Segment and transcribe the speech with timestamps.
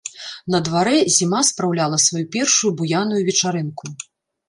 [0.55, 3.83] На дварэ зіма спраўляла сваю першую буяную вечарынку.